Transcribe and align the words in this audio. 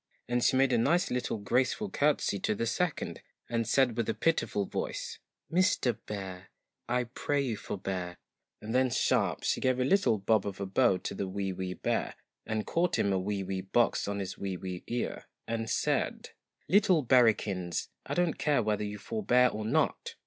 197 0.29 0.33
THE 0.33 0.33
and 0.33 0.43
she 0.43 0.57
made 0.57 0.73
a 0.73 0.83
nice 0.89 1.11
little 1.11 1.37
graceful 1.37 1.89
CURTSY 1.91 2.39
to 2.39 2.53
THREE 2.53 2.57
the 2.57 2.65
second, 2.65 3.21
and 3.47 3.67
said 3.67 3.95
with 3.95 4.09
a 4.09 4.15
pitiful 4.15 4.65
voice 4.65 5.19
MISTER 5.47 5.93
BEAR, 5.93 6.49
I 6.89 7.03
pray 7.03 7.41
you 7.41 7.55
FORBEAR 7.55 8.17
i' 8.17 8.17
and 8.65 8.73
then 8.73 8.89
sharp 8.89 9.43
she 9.43 9.61
gave 9.61 9.79
a 9.79 9.83
little 9.85 10.17
BOB 10.17 10.47
OF 10.47 10.59
A 10.59 10.65
BOW 10.65 10.97
to 10.97 11.13
the 11.13 11.27
WEE 11.27 11.53
WEE 11.53 11.73
BEAR, 11.75 12.15
and 12.47 12.65
caught 12.65 12.97
him 12.97 13.13
a 13.13 13.19
WEE 13.19 13.43
WEE 13.43 13.61
BOX 13.61 14.07
on 14.07 14.17
his 14.17 14.39
WEE 14.39 14.57
WEE 14.57 14.83
EAR, 14.87 15.25
and 15.47 15.69
said 15.69 16.31
LITTLE 16.67 17.03
BEARIKINS, 17.03 17.89
I 18.07 18.15
don't 18.15 18.39
care 18.39 18.63
whetheryou 18.63 18.97
FORBEAR 18.99 19.49
or 19.53 19.65
not!' 19.65 20.15